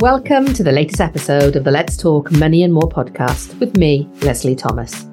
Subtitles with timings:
[0.00, 4.08] Welcome to the latest episode of the Let's Talk Money and More podcast with me,
[4.22, 5.06] Leslie Thomas.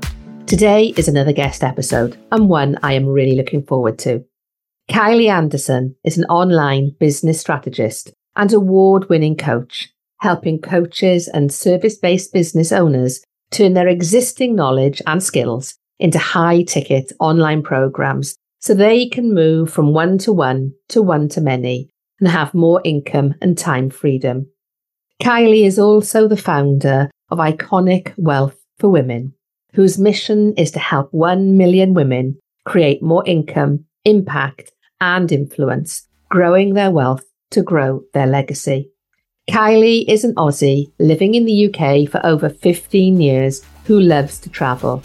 [0.46, 4.24] Today is another guest episode and one I am really looking forward to.
[4.88, 11.98] Kylie Anderson is an online business strategist and award winning coach, helping coaches and service
[11.98, 18.76] based business owners turn their existing knowledge and skills into high ticket online programs so
[18.76, 21.90] they can move from one to one to one to many
[22.20, 24.46] and have more income and time freedom.
[25.22, 29.34] Kylie is also the founder of Iconic Wealth for Women,
[29.74, 34.72] whose mission is to help 1 million women create more income, impact,
[35.02, 38.92] and influence, growing their wealth to grow their legacy.
[39.50, 44.50] Kylie is an Aussie living in the UK for over 15 years who loves to
[44.50, 45.04] travel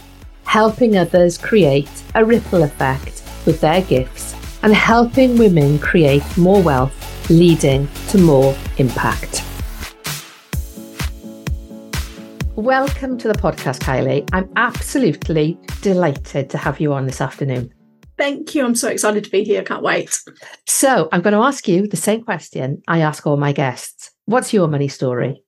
[0.50, 7.30] helping others create a ripple effect with their gifts and helping women create more wealth,
[7.30, 9.44] leading to more impact.
[12.60, 14.28] Welcome to the podcast, Kylie.
[14.34, 17.72] I'm absolutely delighted to have you on this afternoon.
[18.18, 18.66] Thank you.
[18.66, 19.62] I'm so excited to be here.
[19.62, 20.20] Can't wait.
[20.66, 24.10] So, I'm going to ask you the same question I ask all my guests.
[24.26, 25.42] What's your money story?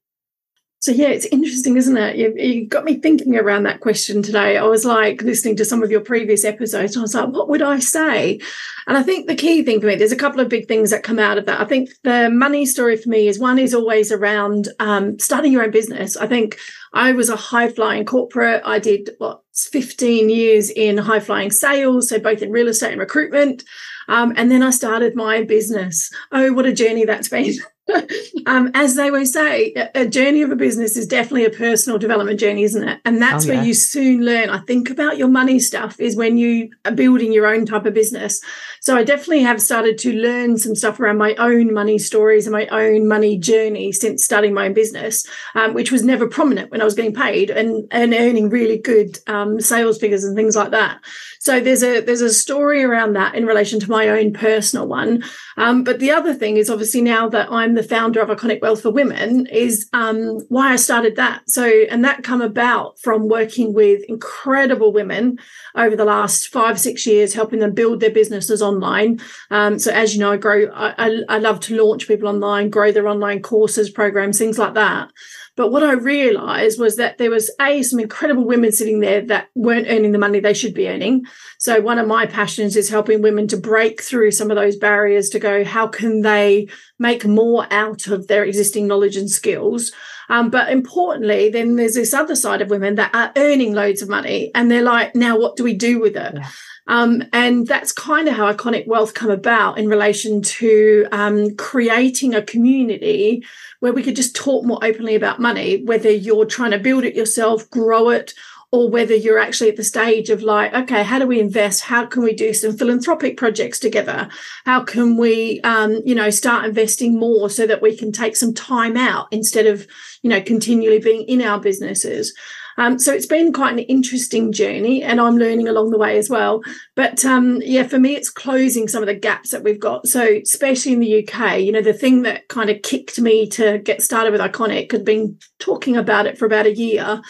[0.82, 2.16] So yeah, it's interesting, isn't it?
[2.16, 4.56] You, you, got me thinking around that question today.
[4.56, 7.62] I was like listening to some of your previous episodes, I was like, what would
[7.62, 8.40] I say?
[8.88, 11.04] And I think the key thing for me, there's a couple of big things that
[11.04, 11.60] come out of that.
[11.60, 15.62] I think the money story for me is one is always around um, starting your
[15.62, 16.16] own business.
[16.16, 16.58] I think
[16.92, 18.62] I was a high flying corporate.
[18.64, 23.00] I did what 15 years in high flying sales, so both in real estate and
[23.00, 23.62] recruitment.
[24.08, 26.10] Um, and then I started my business.
[26.32, 27.54] Oh, what a journey that's been.
[28.46, 32.38] um, as they always say, a journey of a business is definitely a personal development
[32.38, 33.00] journey, isn't it?
[33.04, 33.56] And that's oh, yeah.
[33.56, 34.50] where you soon learn.
[34.50, 37.94] I think about your money stuff is when you are building your own type of
[37.94, 38.40] business.
[38.80, 42.52] So I definitely have started to learn some stuff around my own money stories and
[42.52, 46.80] my own money journey since starting my own business, um, which was never prominent when
[46.80, 50.70] I was getting paid and, and earning really good um, sales figures and things like
[50.70, 51.00] that.
[51.42, 55.24] So there's a there's a story around that in relation to my own personal one.
[55.56, 58.82] Um, but the other thing is obviously now that I'm the founder of Iconic Wealth
[58.82, 61.48] for Women is um, why I started that.
[61.48, 65.38] So and that come about from working with incredible women
[65.74, 69.20] over the last five six years, helping them build their businesses online.
[69.50, 70.66] Um, so as you know, I grow.
[70.72, 74.74] I, I, I love to launch people online, grow their online courses, programs, things like
[74.74, 75.10] that.
[75.54, 79.48] But what I realized was that there was a some incredible women sitting there that
[79.54, 81.26] weren't earning the money they should be earning.
[81.58, 85.28] So one of my passions is helping women to break through some of those barriers
[85.30, 86.68] to go, how can they
[86.98, 89.92] make more out of their existing knowledge and skills?
[90.28, 94.08] Um, but importantly, then there's this other side of women that are earning loads of
[94.08, 96.34] money and they're like, now what do we do with it?
[96.34, 96.48] Yeah.
[96.88, 102.34] Um, and that's kind of how Iconic Wealth come about in relation to um, creating
[102.34, 103.44] a community
[103.80, 107.14] where we could just talk more openly about money, whether you're trying to build it
[107.14, 108.34] yourself, grow it,
[108.72, 111.82] or whether you're actually at the stage of like, okay, how do we invest?
[111.82, 114.28] How can we do some philanthropic projects together?
[114.64, 118.54] How can we, um, you know, start investing more so that we can take some
[118.54, 119.86] time out instead of,
[120.22, 122.32] you know, continually being in our businesses?
[122.78, 126.30] Um, so it's been quite an interesting journey, and I'm learning along the way as
[126.30, 126.62] well.
[126.94, 130.08] But um, yeah, for me, it's closing some of the gaps that we've got.
[130.08, 133.78] So, especially in the UK, you know, the thing that kind of kicked me to
[133.78, 137.20] get started with Iconic, had been talking about it for about a year,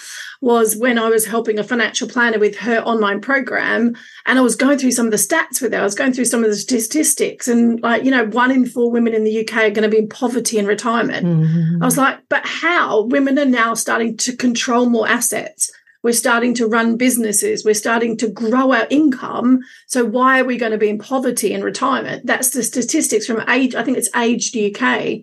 [0.43, 3.94] was when I was helping a financial planner with her online program.
[4.27, 5.81] And I was going through some of the stats with her.
[5.81, 7.47] I was going through some of the statistics.
[7.47, 9.99] And like, you know, one in four women in the UK are going to be
[9.99, 11.27] in poverty in retirement.
[11.27, 11.81] Mm-hmm.
[11.81, 13.03] I was like, but how?
[13.05, 15.71] Women are now starting to control more assets.
[16.03, 17.65] We're starting to run businesses.
[17.65, 19.61] We're starting to grow our income.
[19.87, 22.27] So why are we going to be in poverty in retirement?
[22.27, 23.77] That's the statistics from age.
[23.77, 25.21] I think it's Age UK.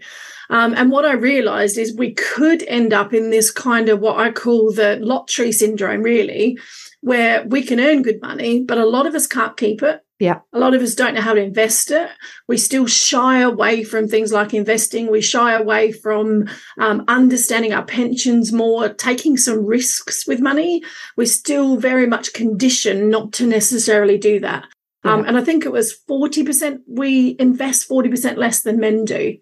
[0.49, 4.17] Um, and what I realized is we could end up in this kind of what
[4.17, 6.57] I call the lottery syndrome, really,
[7.01, 10.01] where we can earn good money, but a lot of us can't keep it.
[10.19, 10.39] Yeah.
[10.51, 12.09] A lot of us don't know how to invest it.
[12.47, 15.09] We still shy away from things like investing.
[15.09, 20.83] We shy away from um, understanding our pensions more, taking some risks with money.
[21.15, 24.65] We're still very much conditioned not to necessarily do that.
[25.05, 25.13] Yeah.
[25.13, 29.37] Um, and I think it was 40% we invest 40% less than men do.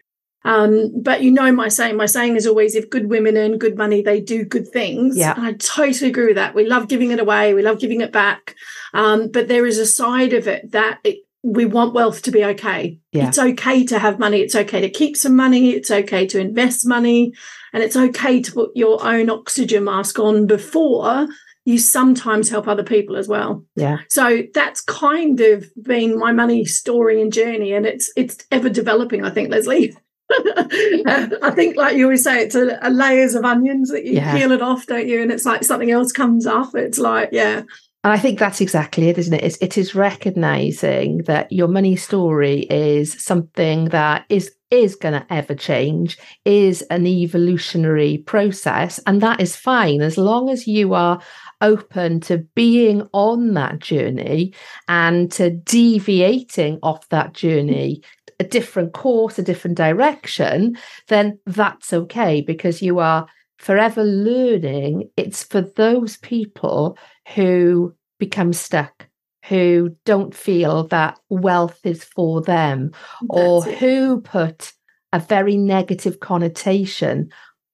[0.48, 1.98] Um, but you know my saying.
[1.98, 5.18] My saying is always if good women earn good money, they do good things.
[5.18, 5.34] Yeah.
[5.36, 6.56] And I totally agree with that.
[6.56, 8.56] We love giving it away, we love giving it back.
[8.94, 12.46] Um, but there is a side of it that it, we want wealth to be
[12.46, 12.98] okay.
[13.12, 13.28] Yeah.
[13.28, 14.40] It's okay to have money.
[14.40, 15.72] It's okay to keep some money.
[15.72, 17.34] It's okay to invest money.
[17.74, 21.28] And it's okay to put your own oxygen mask on before
[21.66, 23.66] you sometimes help other people as well.
[23.76, 23.98] Yeah.
[24.10, 27.74] So that's kind of been my money story and journey.
[27.74, 29.94] And it's it's ever developing, I think, Leslie.
[31.42, 34.38] I think, like you always say, it's a, a layers of onions that you yeah.
[34.38, 35.22] peel it off, don't you?
[35.22, 36.76] And it's like something else comes up.
[36.76, 37.64] It's like, yeah.
[38.04, 39.44] And I think that's exactly it, isn't it?
[39.44, 45.26] It's, it is recognizing that your money story is something that is is going to
[45.34, 51.22] ever change, is an evolutionary process, and that is fine as long as you are
[51.62, 54.54] open to being on that journey
[54.88, 58.02] and to deviating off that journey
[58.40, 65.10] a different course, a different direction, then that's okay because you are forever learning.
[65.18, 66.98] It's for those people
[67.34, 69.08] who become stuck,
[69.46, 73.78] who don't feel that wealth is for them, that's or it.
[73.80, 74.74] who put
[75.14, 77.30] a very negative connotation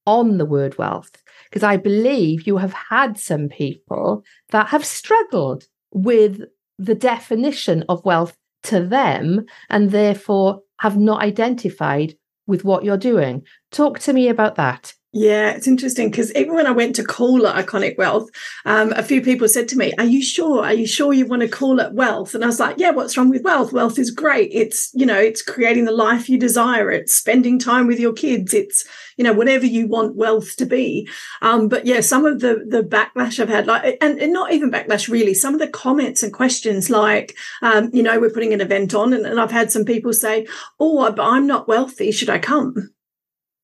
[0.05, 1.11] on the word wealth.
[1.49, 6.41] Because I believe you have had some people that have struggled with
[6.79, 12.15] the definition of wealth to them and therefore have not identified
[12.47, 13.43] with what you're doing.
[13.71, 14.93] Talk to me about that.
[15.15, 18.31] Yeah, it's interesting because even when I went to call it Iconic Wealth,
[18.65, 20.65] um, a few people said to me, Are you sure?
[20.65, 22.33] Are you sure you want to call it wealth?
[22.33, 23.71] And I was like, Yeah, what's wrong with wealth?
[23.71, 24.49] Wealth is great.
[24.51, 26.89] It's, you know, it's creating the life you desire.
[26.89, 28.55] It's spending time with your kids.
[28.55, 31.07] It's, you know, whatever you want wealth to be.
[31.43, 34.71] Um, but yeah, some of the the backlash I've had, like, and, and not even
[34.71, 38.61] backlash really, some of the comments and questions like, um, you know, we're putting an
[38.61, 40.47] event on, and, and I've had some people say,
[40.79, 42.11] Oh, but I'm not wealthy.
[42.11, 42.93] Should I come?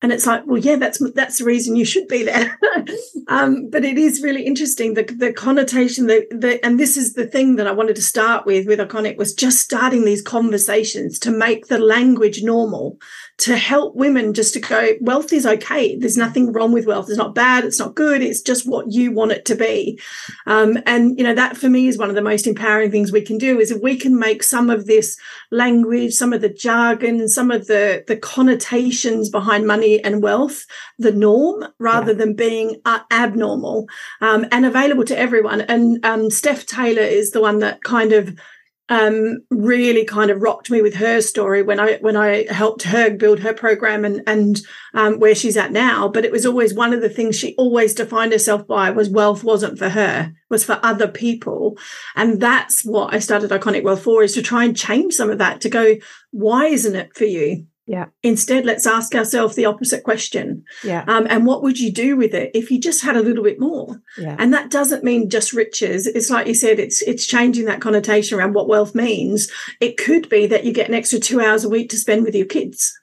[0.01, 2.57] And it's like well yeah that's that's the reason you should be there.
[3.27, 4.95] Um, but it is really interesting.
[4.95, 8.45] The, the connotation the, the and this is the thing that i wanted to start
[8.47, 12.97] with with iconic was just starting these conversations to make the language normal
[13.39, 15.95] to help women just to go wealth is okay.
[15.95, 17.09] There's nothing wrong with wealth.
[17.09, 17.63] It's not bad.
[17.63, 18.21] It's not good.
[18.21, 19.99] It's just what you want it to be.
[20.45, 23.21] Um, and you know that for me is one of the most empowering things we
[23.21, 25.17] can do is if we can make some of this
[25.51, 30.65] language some of the jargon some of the the connotations behind money and wealth
[30.97, 32.17] the norm rather yeah.
[32.17, 33.87] than being uh, abnormal
[34.21, 35.61] um, and available to everyone.
[35.61, 38.37] And um, steph taylor is the one that kind of
[38.89, 43.11] um, really kind of rocked me with her story when I when I helped her
[43.11, 44.59] build her program and and
[44.93, 46.07] um, where she's at now.
[46.07, 49.43] But it was always one of the things she always defined herself by was wealth
[49.43, 51.77] wasn't for her, was for other people,
[52.15, 55.37] and that's what I started Iconic Wealth for is to try and change some of
[55.37, 55.95] that to go,
[56.31, 57.67] why isn't it for you?
[57.89, 58.05] Yeah.
[58.21, 60.63] Instead, let's ask ourselves the opposite question.
[60.83, 61.03] Yeah.
[61.07, 63.59] Um, and what would you do with it if you just had a little bit
[63.59, 63.99] more?
[64.15, 64.35] Yeah.
[64.37, 66.05] And that doesn't mean just riches.
[66.05, 69.51] It's like you said, it's it's changing that connotation around what wealth means.
[69.81, 72.35] It could be that you get an extra two hours a week to spend with
[72.35, 72.95] your kids.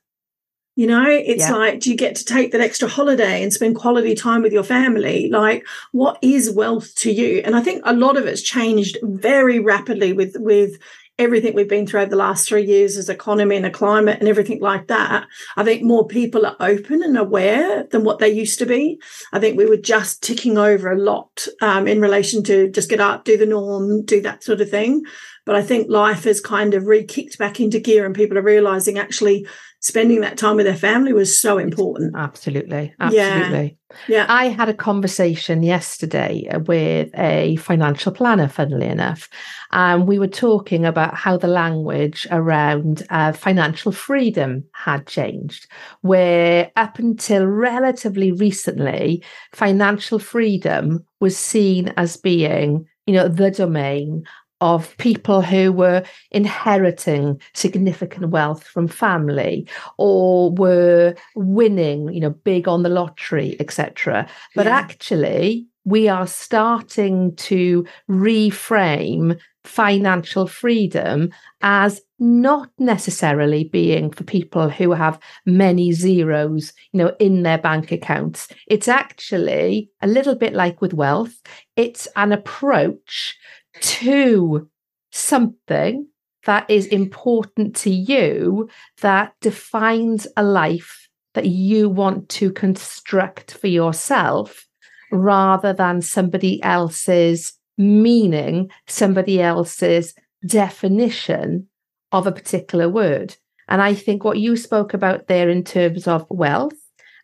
[0.77, 1.55] You know, it's yeah.
[1.57, 4.63] like, do you get to take that extra holiday and spend quality time with your
[4.63, 5.29] family?
[5.31, 7.43] Like, what is wealth to you?
[7.45, 10.79] And I think a lot of it's changed very rapidly with with
[11.19, 14.29] everything we've been through over the last three years as economy and a climate and
[14.29, 18.59] everything like that, I think more people are open and aware than what they used
[18.59, 19.01] to be.
[19.33, 23.01] I think we were just ticking over a lot um, in relation to just get
[23.01, 25.05] up, do the norm, do that sort of thing.
[25.47, 28.43] But I think life has kind of re kicked back into gear and people are
[28.43, 29.47] realizing actually
[29.87, 32.13] spending that time with their family was so important.
[32.17, 32.93] Absolutely.
[32.99, 33.79] Absolutely.
[34.09, 34.17] Yeah.
[34.17, 34.27] yeah.
[34.29, 39.29] I had a conversation yesterday with a financial planner, funnily enough,
[39.71, 45.69] and we were talking about how the language around uh, financial freedom had changed,
[46.01, 54.25] where up until relatively recently, financial freedom was seen as being, you know, the domain
[54.61, 62.67] of people who were inheriting significant wealth from family or were winning, you know, big
[62.67, 64.29] on the lottery, etc.
[64.55, 64.77] But yeah.
[64.77, 74.93] actually, we are starting to reframe financial freedom as not necessarily being for people who
[74.93, 80.81] have many zeros you know in their bank accounts it's actually a little bit like
[80.81, 81.43] with wealth
[81.75, 83.37] it's an approach
[83.81, 84.69] to
[85.13, 86.07] something
[86.45, 88.69] that is important to you
[89.03, 94.67] that defines a life that you want to construct for yourself
[95.13, 100.15] rather than somebody else's meaning, somebody else's
[100.47, 101.69] definition
[102.13, 103.37] of a particular word.
[103.69, 106.79] And I think what you spoke about there in terms of wealth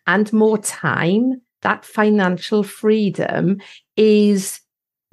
[0.05, 3.61] and more time, that financial freedom
[3.95, 4.59] is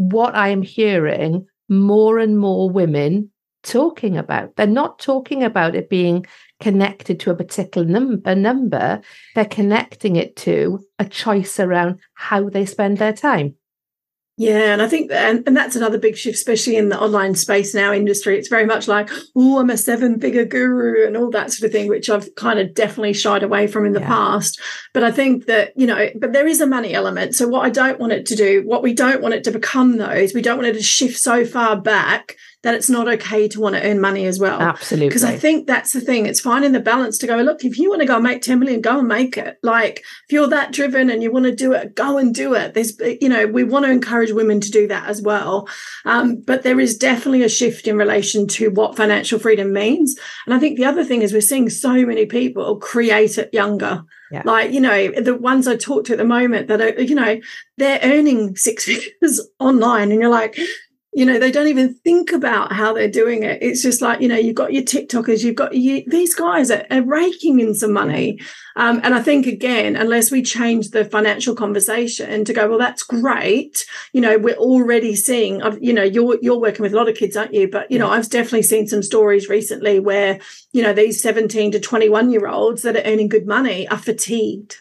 [0.01, 3.31] what I am hearing more and more women
[3.63, 4.57] talking about.
[4.57, 6.25] They're not talking about it being
[6.59, 9.03] connected to a particular number, number.
[9.35, 13.57] They're connecting it to a choice around how they spend their time.
[14.41, 17.75] Yeah, and I think and, and that's another big shift, especially in the online space
[17.75, 18.39] now industry.
[18.39, 21.73] It's very much like, oh, I'm a seven figure guru and all that sort of
[21.73, 24.07] thing, which I've kind of definitely shied away from in the yeah.
[24.07, 24.59] past.
[24.95, 27.35] But I think that, you know, but there is a money element.
[27.35, 29.99] So what I don't want it to do, what we don't want it to become
[29.99, 33.49] though, is we don't want it to shift so far back that it's not okay
[33.49, 34.61] to want to earn money as well.
[34.61, 35.09] Absolutely.
[35.09, 36.27] Because I think that's the thing.
[36.27, 38.59] It's finding the balance to go, look, if you want to go and make 10
[38.59, 39.59] million, go and make it.
[39.63, 42.75] Like if you're that driven and you want to do it, go and do it.
[42.75, 45.69] There's, you know, we want to encourage women to do that as well.
[46.05, 50.19] Um, but there is definitely a shift in relation to what financial freedom means.
[50.45, 54.05] And I think the other thing is we're seeing so many people create it younger.
[54.31, 54.43] Yeah.
[54.45, 57.41] Like, you know, the ones I talk to at the moment that are, you know,
[57.79, 60.13] they're earning six figures online.
[60.13, 60.59] And you're like,
[61.13, 63.63] you know they don't even think about how they're doing it.
[63.63, 66.87] It's just like you know you've got your tiktokers you've got you, these guys are,
[66.91, 68.39] are, raking in some money.
[68.77, 73.03] Um, and i think again unless we change the financial conversation to go well that's
[73.03, 77.17] great you know we're already seeing you know you're you're working with a lot of
[77.17, 77.69] kids aren't you?
[77.69, 80.39] But you know i've definitely seen some stories recently where
[80.73, 84.77] you know these 17 to 21 year olds that are earning good money are fatigued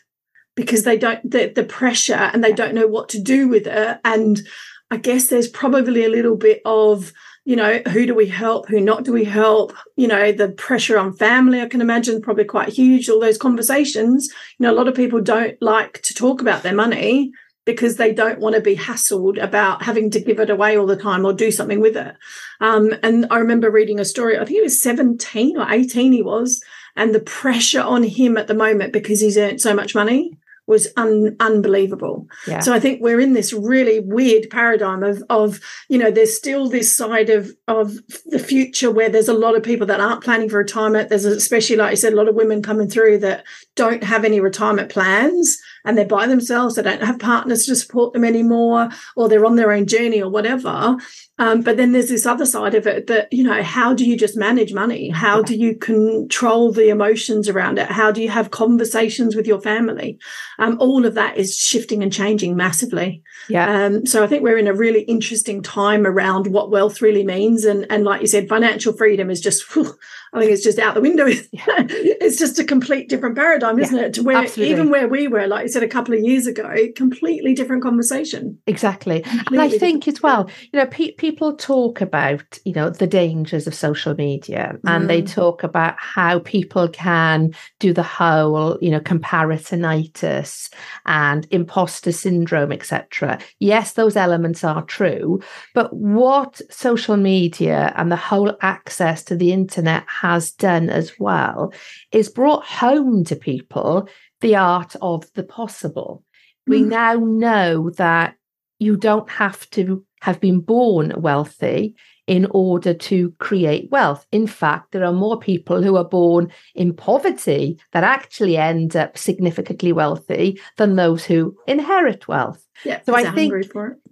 [0.60, 4.00] because they don't the, the pressure and they don't know what to do with it.
[4.04, 4.42] And
[4.92, 7.14] I guess there's probably a little bit of,
[7.46, 9.74] you know, who do we help, who not do we help?
[9.96, 13.08] You know, the pressure on family, I can imagine, probably quite huge.
[13.08, 16.74] All those conversations, you know, a lot of people don't like to talk about their
[16.74, 17.32] money
[17.66, 20.96] because they don't want to be hassled about having to give it away all the
[20.96, 22.16] time or do something with it.
[22.62, 26.24] Um, and I remember reading a story, I think he was 17 or 18 he
[26.24, 26.64] was,
[26.96, 30.40] and the pressure on him at the moment because he's earned so much money
[30.70, 32.28] was un- unbelievable.
[32.48, 32.60] Yeah.
[32.60, 35.60] So I think we're in this really weird paradigm of of
[35.90, 37.98] you know there's still this side of of
[38.28, 41.10] the future where there's a lot of people that aren't planning for retirement.
[41.10, 43.44] There's especially like I said, a lot of women coming through that
[43.80, 46.76] don't have any retirement plans and they're by themselves.
[46.76, 50.30] They don't have partners to support them anymore, or they're on their own journey or
[50.30, 50.98] whatever.
[51.38, 54.18] Um, but then there's this other side of it that, you know, how do you
[54.18, 55.10] just manage money?
[55.10, 57.88] How do you control the emotions around it?
[57.88, 60.20] How do you have conversations with your family?
[60.58, 63.24] Um, all of that is shifting and changing massively.
[63.48, 63.86] Yeah.
[63.86, 67.64] Um, so I think we're in a really interesting time around what wealth really means.
[67.64, 69.96] And, and like you said, financial freedom is just, whew,
[70.34, 71.26] I think it's just out the window.
[71.52, 74.14] it's just a complete different paradigm, isn't it?
[74.14, 74.74] To where absolutely.
[74.74, 78.60] even where we were, like you said a couple of years ago, completely different conversation.
[78.68, 82.90] Exactly, completely and I think as well, you know, pe- people talk about you know
[82.90, 85.08] the dangers of social media, and mm.
[85.08, 90.70] they talk about how people can do the whole you know comparisonitis
[91.06, 93.40] and imposter syndrome, etc.
[93.60, 95.42] Yes, those elements are true,
[95.74, 101.74] but what social media and the whole access to the internet has done as well
[102.12, 104.08] is brought home to people
[104.42, 106.24] the art of the possible.
[106.68, 106.72] Mm.
[106.72, 108.36] We now know that
[108.80, 111.96] you don't have to have been born wealthy
[112.28, 114.26] in order to create wealth.
[114.32, 119.18] In fact, there are more people who are born in poverty that actually end up
[119.18, 122.64] significantly wealthy than those who inherit wealth.
[122.86, 123.54] Yeah, so I think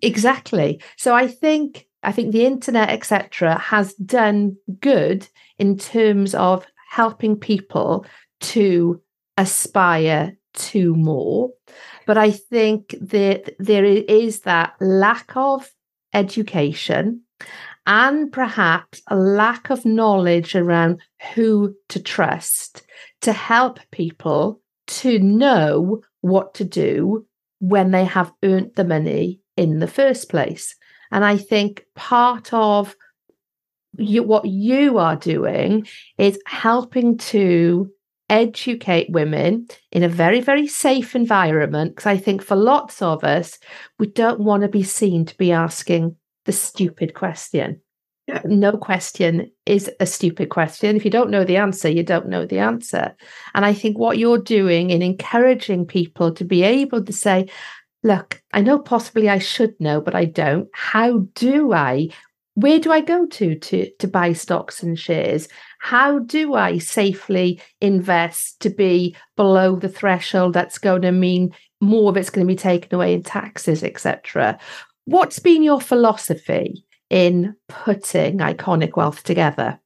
[0.01, 0.81] exactly.
[0.97, 5.27] So I think I think the internet, etc., has done good
[5.57, 8.05] in terms of helping people
[8.39, 9.01] to
[9.37, 11.51] aspire to more.
[12.05, 15.69] But I think that there is that lack of
[16.13, 17.21] education
[17.85, 21.01] and perhaps a lack of knowledge around
[21.33, 22.83] who to trust
[23.21, 27.25] to help people to know what to do
[27.59, 30.75] when they have earned the money in the first place.
[31.11, 32.95] And I think part of
[33.97, 35.87] you, what you are doing
[36.17, 37.91] is helping to
[38.29, 41.95] educate women in a very, very safe environment.
[41.95, 43.57] Because I think for lots of us,
[43.99, 47.81] we don't want to be seen to be asking the stupid question.
[48.27, 48.41] Yeah.
[48.43, 50.97] No question is a stupid question.
[50.97, 53.15] If you don't know the answer, you don't know the answer.
[53.55, 57.47] And I think what you're doing in encouraging people to be able to say,
[58.03, 60.69] look, I know possibly I should know, but I don't.
[60.73, 62.09] How do I?
[62.55, 65.47] Where do I go to to to buy stocks and shares?
[65.79, 72.09] How do I safely invest to be below the threshold that's going to mean more
[72.09, 74.57] of it's going to be taken away in taxes, etc.?
[75.05, 79.79] What's been your philosophy in putting iconic wealth together?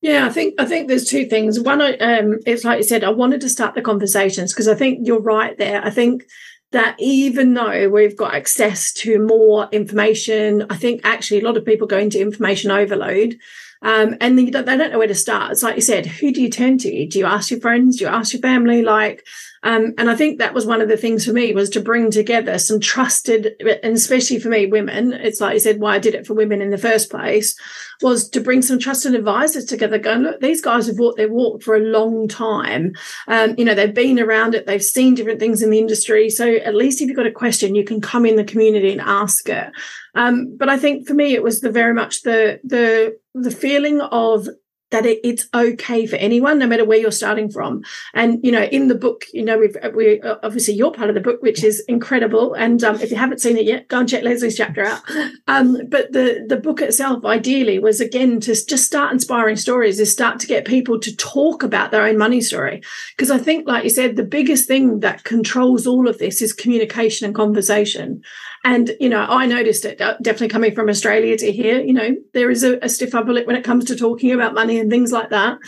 [0.00, 1.58] Yeah, I think I think there's two things.
[1.58, 5.06] One, um, it's like you said, I wanted to start the conversations because I think
[5.06, 5.84] you're right there.
[5.84, 6.24] I think
[6.72, 11.64] that even though we've got access to more information, I think actually a lot of
[11.64, 13.38] people go into information overload.
[13.80, 15.52] Um, and don't, they don't know where to start.
[15.52, 17.06] It's like you said, who do you turn to?
[17.06, 17.96] Do you ask your friends?
[17.96, 18.82] Do you ask your family?
[18.82, 19.24] Like,
[19.62, 22.10] um, and I think that was one of the things for me was to bring
[22.10, 25.12] together some trusted, and especially for me, women.
[25.12, 27.58] It's like you said, why I did it for women in the first place
[28.00, 29.98] was to bring some trusted advisors together.
[29.98, 32.92] Going, look, these guys have walked their walk for a long time.
[33.26, 34.66] Um, you know, they've been around it.
[34.66, 36.30] They've seen different things in the industry.
[36.30, 39.00] So at least if you've got a question, you can come in the community and
[39.00, 39.72] ask it.
[40.14, 44.00] Um, but I think for me, it was the very much the the the feeling
[44.00, 44.48] of
[44.90, 47.82] that it, it's okay for anyone, no matter where you're starting from.
[48.14, 51.20] And you know, in the book, you know, we've we obviously you're part of the
[51.20, 52.54] book, which is incredible.
[52.54, 55.00] And um, if you haven't seen it yet, go and check Leslie's chapter out.
[55.46, 60.12] Um, but the the book itself, ideally, was again to just start inspiring stories, is
[60.12, 62.82] start to get people to talk about their own money story.
[63.16, 66.52] Because I think, like you said, the biggest thing that controls all of this is
[66.52, 68.22] communication and conversation.
[68.64, 72.16] And, you know, I noticed it uh, definitely coming from Australia to here, you know,
[72.34, 74.90] there is a, a stiff upper lip when it comes to talking about money and
[74.90, 75.58] things like that.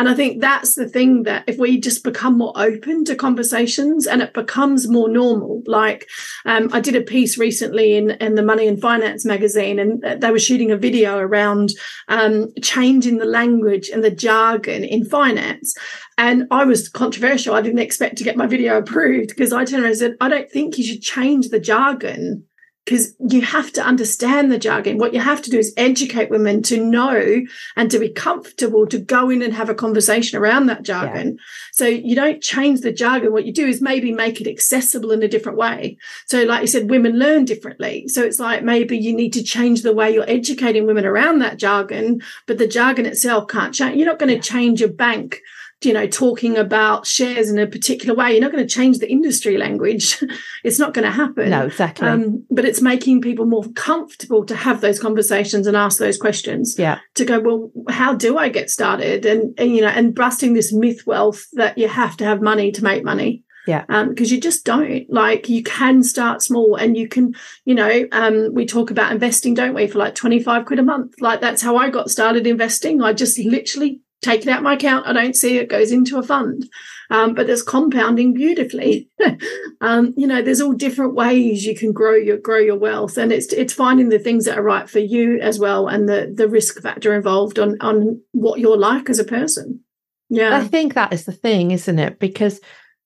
[0.00, 4.06] And I think that's the thing that if we just become more open to conversations
[4.06, 6.08] and it becomes more normal, like
[6.46, 10.30] um, I did a piece recently in, in the Money and Finance magazine, and they
[10.30, 11.72] were shooting a video around
[12.08, 15.74] um, changing the language and the jargon in finance.
[16.16, 17.54] And I was controversial.
[17.54, 20.30] I didn't expect to get my video approved because I turned around and said, I
[20.30, 22.46] don't think you should change the jargon
[22.90, 24.98] because you have to understand the jargon.
[24.98, 27.42] What you have to do is educate women to know
[27.76, 31.36] and to be comfortable to go in and have a conversation around that jargon.
[31.36, 31.42] Yeah.
[31.70, 33.32] So you don't change the jargon.
[33.32, 35.98] What you do is maybe make it accessible in a different way.
[36.26, 38.08] So, like you said, women learn differently.
[38.08, 41.58] So it's like maybe you need to change the way you're educating women around that
[41.58, 43.98] jargon, but the jargon itself can't change.
[43.98, 44.40] You're not going to yeah.
[44.40, 45.42] change your bank
[45.82, 48.32] you know, talking about shares in a particular way.
[48.32, 50.22] You're not going to change the industry language.
[50.64, 51.50] it's not going to happen.
[51.50, 52.08] No, exactly.
[52.08, 56.78] Um, but it's making people more comfortable to have those conversations and ask those questions.
[56.78, 56.98] Yeah.
[57.14, 59.24] To go, well, how do I get started?
[59.24, 62.72] And, and you know, and busting this myth wealth that you have to have money
[62.72, 63.42] to make money.
[63.66, 63.84] Yeah.
[63.86, 65.06] Because um, you just don't.
[65.10, 69.54] Like you can start small and you can, you know, um, we talk about investing,
[69.54, 71.14] don't we, for like 25 quid a month.
[71.20, 73.02] Like that's how I got started investing.
[73.02, 75.06] I just literally take it out my account.
[75.06, 76.68] I don't see it goes into a fund.
[77.10, 79.08] Um, but there's compounding beautifully.
[79.80, 83.32] um, you know, there's all different ways you can grow your grow your wealth, and
[83.32, 86.48] it's it's finding the things that are right for you as well, and the the
[86.48, 89.80] risk factor involved on on what you're like as a person.
[90.28, 92.20] Yeah, I think that is the thing, isn't it?
[92.20, 92.60] Because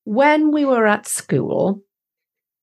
[0.05, 1.83] when we were at school,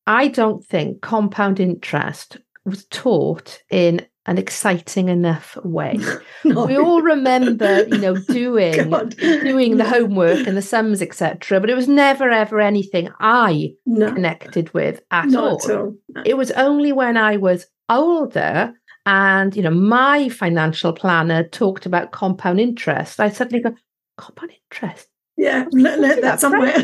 [0.06, 5.98] I don't think compound interest was taught in an exciting enough way.
[6.44, 6.66] no.
[6.66, 11.60] We all remember, you know, doing doing the homework and the sums, etc.
[11.60, 14.14] But it was never ever anything I no.
[14.14, 15.64] connected with at Not all.
[15.64, 15.96] At all.
[16.10, 16.24] No.
[16.26, 18.74] It was only when I was older
[19.06, 23.20] and you know my financial planner talked about compound interest.
[23.20, 23.76] I suddenly go,
[24.18, 25.08] compound interest.
[25.38, 26.76] Yeah, let, let that somewhere.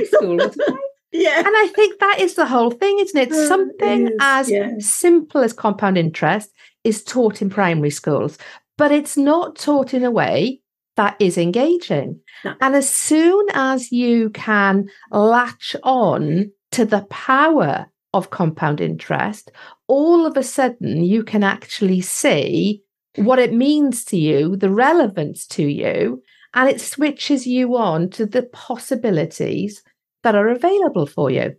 [1.13, 1.39] Yeah.
[1.39, 3.31] And I think that is the whole thing, isn't it?
[3.31, 4.71] Uh, Something it is, as yeah.
[4.79, 6.51] simple as compound interest
[6.87, 8.37] is taught in primary schools,
[8.77, 10.61] but it's not taught in a way
[10.95, 12.19] that is engaging.
[12.43, 12.53] No.
[12.61, 19.51] And as soon as you can latch on to the power of compound interest,
[19.87, 22.81] all of a sudden you can actually see
[23.15, 26.23] what it means to you, the relevance to you,
[26.53, 29.83] and it switches you on to the possibilities
[30.23, 31.55] that are available for you.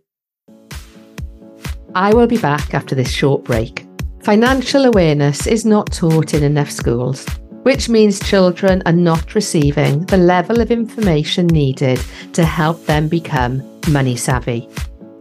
[1.95, 3.88] I will be back after this short break.
[4.29, 7.25] Financial awareness is not taught in enough schools,
[7.63, 11.99] which means children are not receiving the level of information needed
[12.33, 14.67] to help them become money savvy.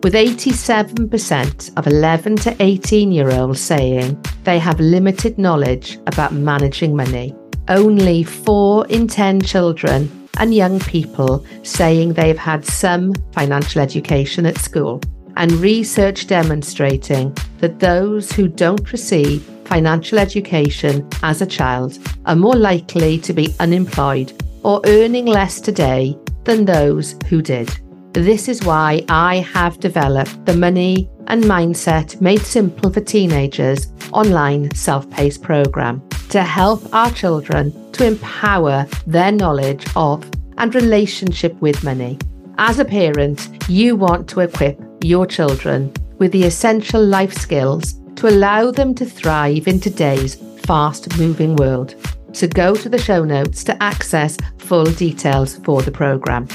[0.02, 6.94] With 87% of 11 to 18 year olds saying they have limited knowledge about managing
[6.94, 7.34] money,
[7.68, 14.58] only 4 in 10 children and young people saying they've had some financial education at
[14.58, 15.00] school,
[15.38, 22.56] and research demonstrating that those who don't receive financial education as a child are more
[22.56, 24.32] likely to be unemployed
[24.64, 27.70] or earning less today than those who did.
[28.12, 34.74] This is why I have developed the Money and Mindset Made Simple for Teenagers online
[34.74, 41.84] self paced program to help our children to empower their knowledge of and relationship with
[41.84, 42.18] money.
[42.56, 48.28] As a parent, you want to equip your children with the essential life skills to
[48.28, 51.94] allow them to thrive in today's fast moving world.
[52.32, 56.48] So go to the show notes to access full details for the programme.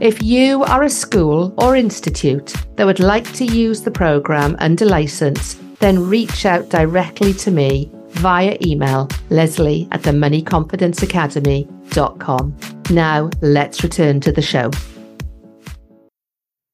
[0.00, 4.84] If you are a school or institute that would like to use the programme under
[4.84, 12.56] licence, then reach out directly to me via email leslie at the moneyconfidenceacademy.com.
[12.90, 14.70] Now, let's return to the show.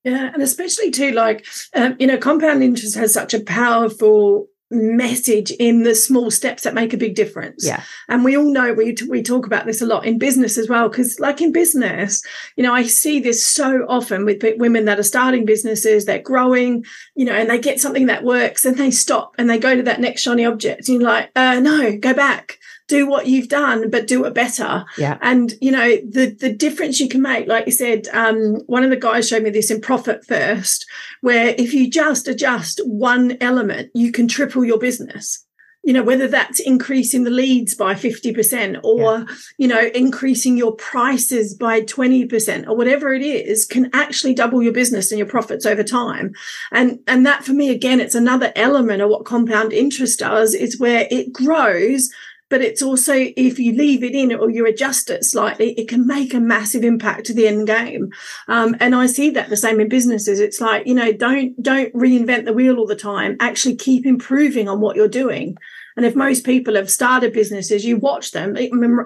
[0.05, 5.51] Yeah, and especially too, like, um, you know, compound interest has such a powerful message
[5.53, 7.67] in the small steps that make a big difference.
[7.67, 7.83] Yeah.
[8.09, 10.89] And we all know we we talk about this a lot in business as well
[10.89, 12.23] because like in business,
[12.57, 16.85] you know, I see this so often with women that are starting businesses, they're growing,
[17.15, 19.83] you know, and they get something that works and they stop and they go to
[19.83, 23.91] that next shiny object and you're like, uh no, go back do what you've done,
[23.91, 24.85] but do it better.
[24.99, 25.19] Yeah.
[25.23, 28.91] And you know, the the difference you can make, like you said, um, one of
[28.91, 30.87] the guys showed me this in Profit First,
[31.21, 35.45] where if you just adjust one element, you can triple your business
[35.85, 39.25] you know whether that's increasing the leads by 50% or yeah.
[39.59, 44.73] you know increasing your prices by 20% or whatever it is can actually double your
[44.73, 46.33] business and your profits over time
[46.73, 50.81] and and that for me again it's another element of what compound interest does is
[50.81, 52.09] where it grows
[52.51, 56.07] but it's also if you leave it in or you adjust it slightly, it can
[56.07, 58.11] make a massive impact to the end game.
[58.49, 60.41] Um, and I see that the same in businesses.
[60.41, 63.37] It's like you know, don't don't reinvent the wheel all the time.
[63.41, 65.57] Actually, keep improving on what you're doing.
[65.97, 68.57] And if most people have started businesses, you watch them.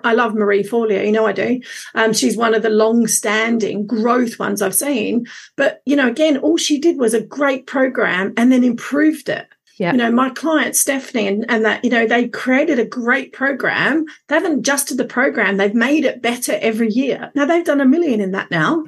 [0.05, 1.61] I love Marie Forleo, you know I do.
[1.95, 5.27] Um, she's one of the long-standing growth ones I've seen.
[5.57, 9.49] But you know, again, all she did was a great program and then improved it.
[9.79, 9.93] Yeah.
[9.93, 14.05] You know, my client Stephanie and, and that, you know, they created a great program.
[14.27, 15.57] They haven't adjusted the program.
[15.57, 17.31] They've made it better every year.
[17.35, 18.85] Now they've done a million in that now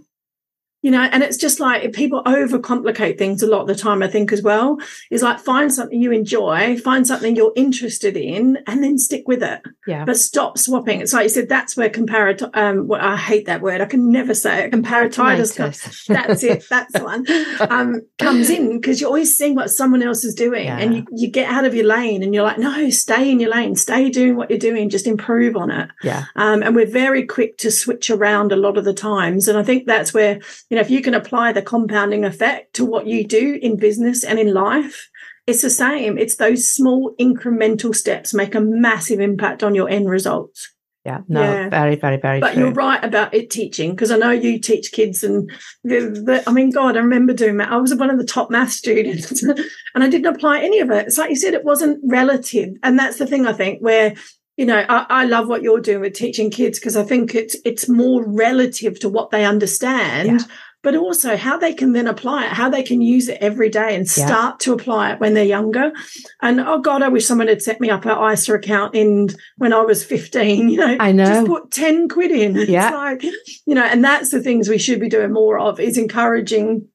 [0.83, 4.09] you know and it's just like people overcomplicate things a lot of the time i
[4.09, 4.79] think as well
[5.11, 9.43] is like find something you enjoy find something you're interested in and then stick with
[9.43, 9.63] it.
[9.87, 10.05] Yeah.
[10.05, 11.01] But stop swapping.
[11.01, 13.81] It's like you said that's where comparative um well, i hate that word.
[13.81, 14.73] I can never say it.
[14.73, 16.65] Comparatitis that's it.
[16.69, 17.27] That's the one.
[17.71, 20.79] Um comes in because you're always seeing what someone else is doing yeah.
[20.79, 23.51] and you, you get out of your lane and you're like no stay in your
[23.51, 23.77] lane.
[23.77, 24.89] Stay doing what you're doing.
[24.89, 25.91] Just improve on it.
[26.03, 26.25] Yeah.
[26.37, 29.63] Um and we're very quick to switch around a lot of the times and i
[29.63, 30.41] think that's where
[30.71, 34.25] you know, if you can apply the compounding effect to what you do in business
[34.25, 35.09] and in life,
[35.47, 36.17] it's the same.
[36.17, 40.73] It's those small incremental steps make a massive impact on your end results.
[41.05, 41.69] Yeah, no, yeah.
[41.71, 42.41] very, very, very.
[42.41, 42.65] But true.
[42.65, 45.51] you're right about it teaching because I know you teach kids, and
[45.83, 47.73] the, the, I mean, God, I remember doing that.
[47.73, 49.43] I was one of the top math students,
[49.95, 51.07] and I didn't apply any of it.
[51.07, 54.15] It's like you said, it wasn't relative, and that's the thing I think where
[54.61, 57.57] you know I, I love what you're doing with teaching kids because I think it's
[57.65, 60.41] it's more relative to what they understand.
[60.41, 60.47] Yeah
[60.83, 63.95] but also how they can then apply it, how they can use it every day
[63.95, 64.65] and start yeah.
[64.65, 65.93] to apply it when they're younger.
[66.41, 69.75] And oh God, I wish someone had set me up an ISA account in when
[69.75, 71.27] I was 15, you know, I know.
[71.27, 72.57] just put 10 quid in.
[72.57, 72.87] Yeah.
[72.87, 73.35] It's like,
[73.67, 76.89] you know, and that's the things we should be doing more of is encouraging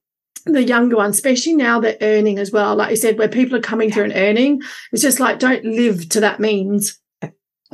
[0.45, 2.75] the younger ones, especially now they're earning as well.
[2.75, 6.09] Like you said, where people are coming through and earning, it's just like don't live
[6.09, 6.99] to that means.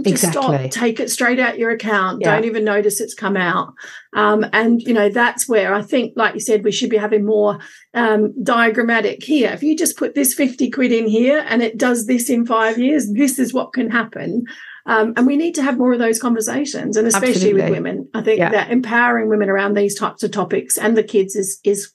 [0.04, 0.70] Just exactly.
[0.70, 2.20] stop, take it straight out your account.
[2.22, 2.36] Yeah.
[2.36, 3.74] Don't even notice it's come out.
[4.16, 7.26] Um, and you know that's where I think, like you said, we should be having
[7.26, 7.60] more
[7.94, 9.52] um, diagrammatic here.
[9.52, 12.78] If you just put this fifty quid in here and it does this in five
[12.78, 14.46] years, this is what can happen.
[14.86, 17.62] Um, and we need to have more of those conversations, and especially Absolutely.
[17.62, 18.10] with women.
[18.14, 18.50] I think yeah.
[18.50, 21.94] that empowering women around these types of topics and the kids is is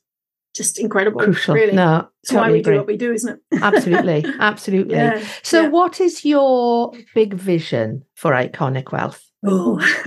[0.56, 1.20] just incredible.
[1.20, 1.54] Crucial.
[1.54, 1.72] Really.
[1.72, 2.74] No, That's totally why we agree.
[2.74, 3.58] do what we do, isn't it?
[3.62, 4.24] absolutely.
[4.38, 4.94] Absolutely.
[4.94, 5.68] Yeah, so, yeah.
[5.68, 9.22] what is your big vision for Iconic Wealth?
[9.48, 9.76] Oh,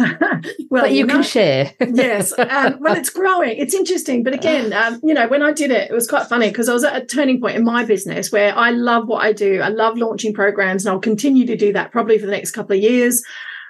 [0.69, 1.73] well, but you, you know, can share.
[1.79, 2.37] yes.
[2.37, 3.57] Um, well, it's growing.
[3.57, 4.23] It's interesting.
[4.23, 6.73] But again, um, you know, when I did it, it was quite funny because I
[6.73, 9.61] was at a turning point in my business where I love what I do.
[9.61, 12.75] I love launching programs and I'll continue to do that probably for the next couple
[12.75, 13.23] of years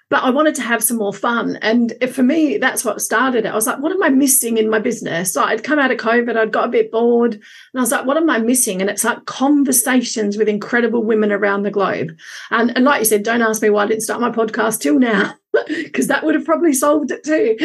[0.10, 1.58] but I wanted to have some more fun.
[1.58, 3.50] And for me, that's what started it.
[3.50, 5.34] I was like, what am I missing in my business?
[5.34, 7.44] So I'd come out of COVID, I'd got a bit bored, and
[7.76, 8.82] I was like, what am I missing?
[8.82, 12.18] And it's like conversations with incredible women around the globe.
[12.50, 15.00] And, and like you said, don't ask me why I didn't start my podcast till
[15.00, 15.36] now.
[15.68, 17.58] because that would have probably solved it too.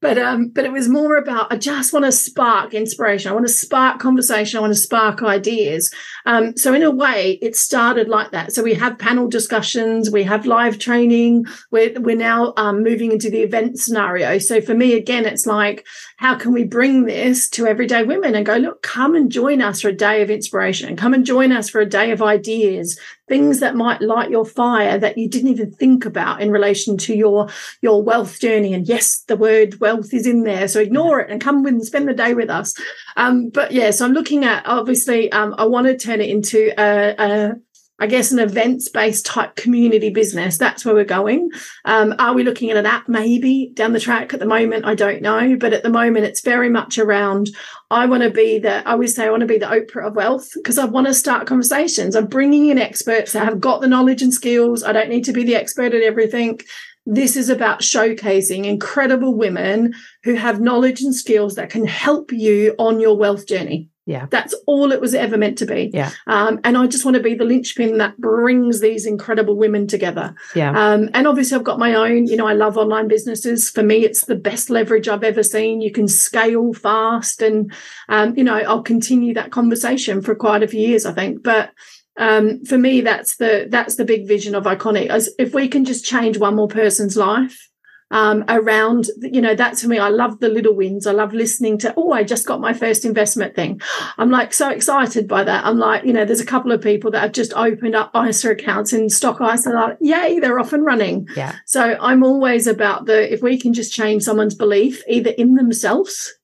[0.00, 3.30] But um, but it was more about I just want to spark inspiration.
[3.30, 4.58] I want to spark conversation.
[4.58, 5.92] I want to spark ideas.
[6.26, 8.52] Um, so in a way, it started like that.
[8.52, 11.46] So we have panel discussions, we have live training.
[11.70, 14.38] We're we're now um, moving into the event scenario.
[14.38, 15.86] So for me, again, it's like
[16.22, 19.80] how can we bring this to everyday women and go look, come and join us
[19.80, 23.58] for a day of inspiration, come and join us for a day of ideas, things
[23.58, 27.48] that might light your fire that you didn't even think about in relation to your
[27.80, 28.72] your wealth journey.
[28.72, 32.06] And yes the word wealth is in there so ignore it and come and spend
[32.06, 32.72] the day with us.
[33.16, 36.72] Um, but yeah so i'm looking at obviously um, i want to turn it into
[36.80, 37.54] a, a
[38.02, 40.58] I guess an events based type community business.
[40.58, 41.50] That's where we're going.
[41.84, 44.84] Um, are we looking at an app maybe down the track at the moment?
[44.84, 45.56] I don't know.
[45.56, 47.50] But at the moment, it's very much around
[47.92, 50.16] I want to be the, I always say, I want to be the Oprah of
[50.16, 52.16] wealth because I want to start conversations.
[52.16, 54.82] I'm bringing in experts that have got the knowledge and skills.
[54.82, 56.58] I don't need to be the expert at everything.
[57.06, 62.74] This is about showcasing incredible women who have knowledge and skills that can help you
[62.80, 63.91] on your wealth journey.
[64.04, 64.26] Yeah.
[64.30, 65.90] That's all it was ever meant to be.
[65.92, 66.10] Yeah.
[66.26, 70.34] Um, and I just want to be the linchpin that brings these incredible women together.
[70.56, 70.70] Yeah.
[70.70, 73.70] Um, and obviously, I've got my own, you know, I love online businesses.
[73.70, 75.80] For me, it's the best leverage I've ever seen.
[75.80, 77.42] You can scale fast.
[77.42, 77.72] And,
[78.08, 81.42] um, you know, I'll continue that conversation for quite a few years, I think.
[81.42, 81.70] But,
[82.18, 85.08] um, for me, that's the that's the big vision of iconic.
[85.08, 87.70] As if we can just change one more person's life,
[88.12, 89.98] um, around, you know, that's for me.
[89.98, 91.06] I love the little wins.
[91.06, 93.80] I love listening to, oh, I just got my first investment thing.
[94.18, 95.64] I'm like so excited by that.
[95.64, 98.50] I'm like, you know, there's a couple of people that have just opened up ISA
[98.50, 99.70] accounts in stock ISA.
[99.70, 101.26] Like, yay, they're off and running.
[101.34, 101.56] Yeah.
[101.64, 106.34] So I'm always about the, if we can just change someone's belief, either in themselves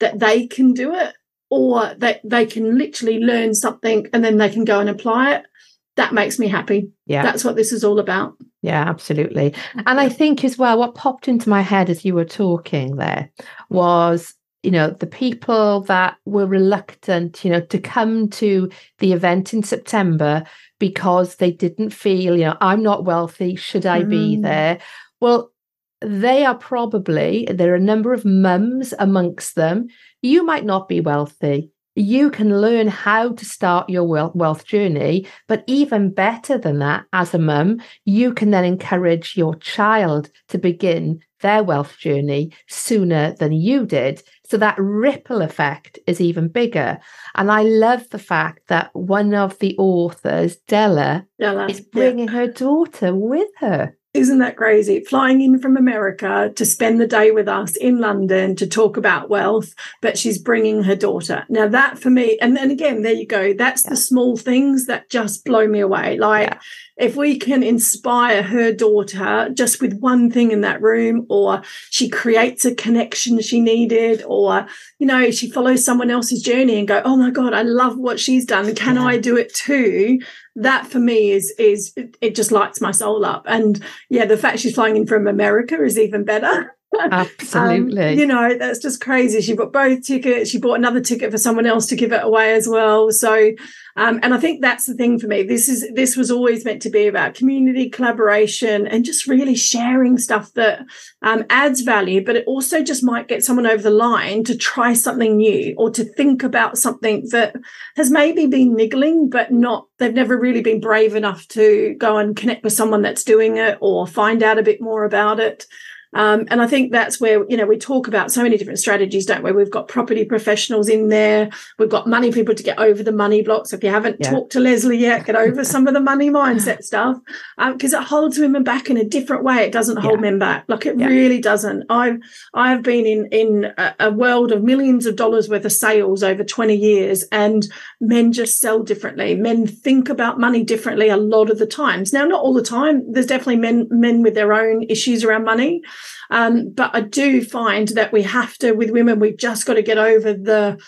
[0.00, 1.14] that they can do it
[1.48, 5.46] or that they can literally learn something and then they can go and apply it
[5.96, 6.90] that makes me happy.
[7.06, 7.22] Yeah.
[7.22, 8.36] That's what this is all about.
[8.62, 9.54] Yeah, absolutely.
[9.86, 13.30] And I think as well, what popped into my head as you were talking there
[13.68, 19.52] was, you know, the people that were reluctant, you know, to come to the event
[19.52, 20.44] in September
[20.78, 23.54] because they didn't feel, you know, I'm not wealthy.
[23.54, 24.08] Should I mm.
[24.08, 24.78] be there?
[25.20, 25.52] Well,
[26.00, 29.88] they are probably, there are a number of mums amongst them.
[30.22, 35.26] You might not be wealthy you can learn how to start your wealth journey.
[35.46, 40.58] But even better than that, as a mum, you can then encourage your child to
[40.58, 44.22] begin their wealth journey sooner than you did.
[44.46, 46.98] So that ripple effect is even bigger.
[47.34, 52.34] And I love the fact that one of the authors, Della, Della is bringing yeah.
[52.34, 53.96] her daughter with her.
[54.14, 55.00] Isn't that crazy?
[55.00, 59.28] Flying in from America to spend the day with us in London to talk about
[59.28, 61.44] wealth, but she's bringing her daughter.
[61.48, 63.52] Now, that for me, and then again, there you go.
[63.52, 63.90] That's yeah.
[63.90, 66.16] the small things that just blow me away.
[66.16, 66.58] Like, yeah.
[66.96, 72.08] If we can inspire her daughter just with one thing in that room, or she
[72.08, 74.66] creates a connection she needed, or,
[74.98, 78.20] you know, she follows someone else's journey and go, oh my God, I love what
[78.20, 78.74] she's done.
[78.74, 79.04] Can yeah.
[79.04, 80.20] I do it too?
[80.56, 84.60] that for me is is it just lights my soul up and yeah the fact
[84.60, 86.76] she's flying in from america is even better
[87.10, 91.30] absolutely um, you know that's just crazy she bought both tickets she bought another ticket
[91.30, 93.52] for someone else to give it away as well so
[93.96, 95.44] um, and I think that's the thing for me.
[95.44, 100.18] This is this was always meant to be about community collaboration and just really sharing
[100.18, 100.84] stuff that
[101.22, 104.94] um, adds value, but it also just might get someone over the line to try
[104.94, 107.54] something new or to think about something that
[107.96, 112.36] has maybe been niggling, but not they've never really been brave enough to go and
[112.36, 115.66] connect with someone that's doing it or find out a bit more about it.
[116.14, 119.26] Um, and I think that's where, you know, we talk about so many different strategies,
[119.26, 119.52] don't we?
[119.52, 121.50] We've got property professionals in there.
[121.78, 123.72] We've got money people to get over the money blocks.
[123.72, 124.30] If you haven't yeah.
[124.30, 127.18] talked to Leslie yet, get over some of the money mindset stuff
[127.58, 129.64] because um, it holds women back in a different way.
[129.64, 130.30] It doesn't hold yeah.
[130.30, 130.64] men back.
[130.68, 131.06] Like it yeah.
[131.06, 131.84] really doesn't.
[131.90, 132.18] I've,
[132.54, 136.44] I've been in, in a, a world of millions of dollars worth of sales over
[136.44, 137.66] 20 years and
[138.00, 139.34] men just sell differently.
[139.34, 142.12] Men think about money differently a lot of the times.
[142.12, 143.12] Now, not all the time.
[143.12, 145.82] There's definitely men, men with their own issues around money.
[146.30, 149.82] Um, but I do find that we have to, with women, we've just got to
[149.82, 150.78] get over the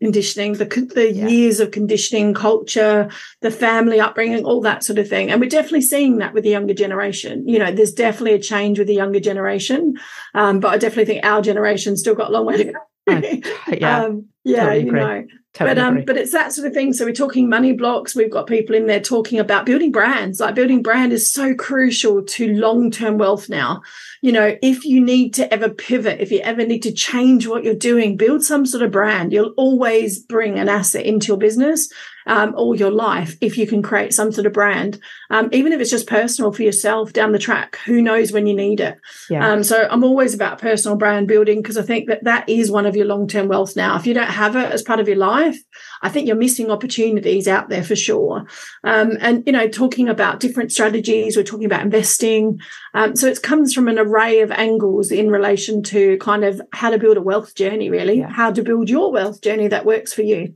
[0.00, 1.26] conditioning, the the yeah.
[1.26, 3.10] years of conditioning, culture,
[3.42, 5.30] the family upbringing, all that sort of thing.
[5.30, 7.46] And we're definitely seeing that with the younger generation.
[7.48, 9.94] You know, there's definitely a change with the younger generation,
[10.34, 13.42] um, but I definitely think our generation still got a long way to go.
[13.72, 15.24] yeah, um, yeah, totally you know.
[15.58, 16.92] Totally but um, but it's that sort of thing.
[16.92, 18.14] So we're talking money blocks.
[18.14, 20.38] We've got people in there talking about building brands.
[20.38, 23.82] Like building brand is so crucial to long term wealth now.
[24.20, 27.64] you know, if you need to ever pivot, if you ever need to change what
[27.64, 29.32] you're doing, build some sort of brand.
[29.32, 31.88] You'll always bring an asset into your business
[32.28, 35.80] um, all your life if you can create some sort of brand, um, even if
[35.80, 37.78] it's just personal for yourself down the track.
[37.86, 38.98] Who knows when you need it?
[39.28, 39.50] Yeah.
[39.50, 42.86] Um, so I'm always about personal brand building because I think that that is one
[42.86, 43.96] of your long term wealth now.
[43.96, 45.56] If you don't have it as part of your life,
[46.02, 48.46] I think you're missing opportunities out there for sure.
[48.84, 52.60] Um, and you know, talking about different strategies, we're talking about investing.
[52.92, 56.90] Um, so it comes from an array of angles in relation to kind of how
[56.90, 58.28] to build a wealth journey, really, yeah.
[58.28, 60.54] how to build your wealth journey that works for you.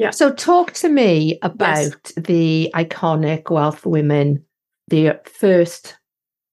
[0.00, 0.12] Yeah.
[0.12, 2.12] So talk to me about yes.
[2.16, 4.42] the iconic Wealth Women,
[4.88, 5.98] the first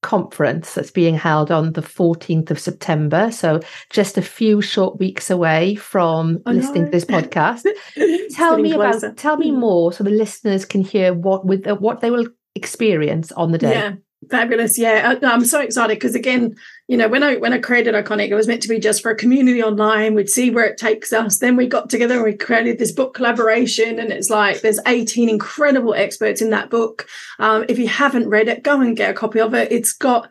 [0.03, 3.31] conference that's being held on the 14th of September.
[3.31, 6.87] So just a few short weeks away from oh, listening no.
[6.87, 7.63] to this podcast.
[8.35, 9.07] tell me closer.
[9.07, 12.27] about tell me more so the listeners can hear what with uh, what they will
[12.53, 13.71] experience on the day.
[13.71, 13.93] Yeah.
[14.29, 14.77] Fabulous.
[14.79, 15.15] Yeah.
[15.21, 16.55] Uh, I'm so excited because again,
[16.87, 19.11] you know, when I when I created Iconic, it was meant to be just for
[19.11, 20.15] a community online.
[20.15, 21.37] We'd see where it takes us.
[21.37, 23.99] Then we got together and we created this book collaboration.
[23.99, 27.07] And it's like there's 18 incredible experts in that book.
[27.37, 29.71] Um, if you haven't read it, go and get a copy of it.
[29.71, 30.29] It's got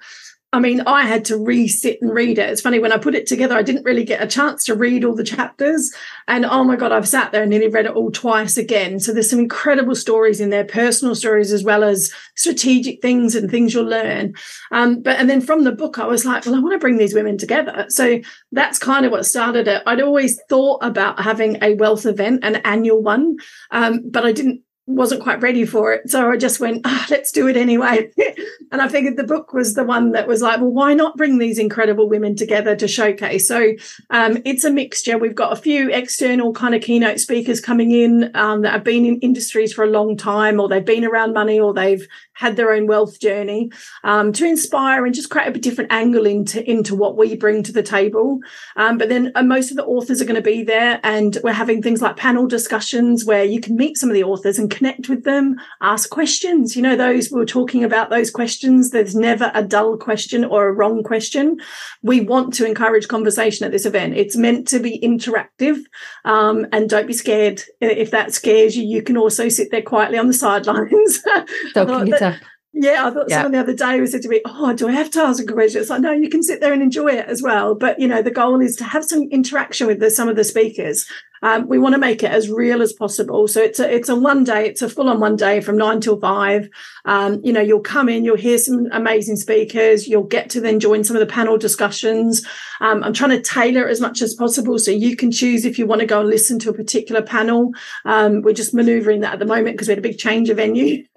[0.52, 2.48] I mean, I had to re-sit and read it.
[2.48, 5.04] It's funny when I put it together, I didn't really get a chance to read
[5.04, 5.92] all the chapters.
[6.28, 9.00] And oh my God, I've sat there and nearly read it all twice again.
[9.00, 13.50] So there's some incredible stories in there, personal stories as well as strategic things and
[13.50, 14.34] things you'll learn.
[14.70, 16.96] Um, but and then from the book, I was like, well, I want to bring
[16.96, 17.86] these women together.
[17.88, 18.20] So
[18.52, 19.82] that's kind of what started it.
[19.84, 23.36] I'd always thought about having a wealth event, an annual one,
[23.72, 26.08] um, but I didn't wasn't quite ready for it.
[26.08, 28.10] So I just went, oh, let's do it anyway.
[28.72, 31.38] and I figured the book was the one that was like, well, why not bring
[31.38, 33.48] these incredible women together to showcase?
[33.48, 33.72] So
[34.10, 35.18] um, it's a mixture.
[35.18, 39.04] We've got a few external kind of keynote speakers coming in um, that have been
[39.04, 42.72] in industries for a long time, or they've been around money, or they've had their
[42.72, 43.70] own wealth journey
[44.04, 47.72] um, to inspire and just create a different angle into, into what we bring to
[47.72, 48.38] the table.
[48.76, 51.52] Um, but then uh, most of the authors are going to be there, and we're
[51.52, 55.08] having things like panel discussions where you can meet some of the authors and connect
[55.08, 56.76] with them, ask questions.
[56.76, 58.90] You know, those we were talking about those questions.
[58.90, 61.58] There's never a dull question or a wrong question.
[62.02, 64.16] We want to encourage conversation at this event.
[64.16, 65.78] It's meant to be interactive,
[66.24, 67.62] um, and don't be scared.
[67.80, 71.22] If that scares you, you can also sit there quietly on the sidelines.
[71.74, 72.36] Soaking it up.
[72.78, 73.36] Yeah, I thought yeah.
[73.36, 75.50] someone the other day was said to me, "Oh, do I have to ask a
[75.50, 77.74] question?" It's like, no, you can sit there and enjoy it as well.
[77.74, 80.44] But you know, the goal is to have some interaction with the, some of the
[80.44, 81.06] speakers
[81.42, 83.48] um, we want to make it as real as possible.
[83.48, 86.00] So it's a it's a one day, it's a full on one day from nine
[86.00, 86.68] till five.
[87.04, 90.80] Um, you know, you'll come in, you'll hear some amazing speakers, you'll get to then
[90.80, 92.46] join some of the panel discussions.
[92.80, 95.86] Um, I'm trying to tailor as much as possible so you can choose if you
[95.86, 97.72] want to go and listen to a particular panel.
[98.04, 100.56] Um, we're just manoeuvring that at the moment because we had a big change of
[100.56, 101.04] venue.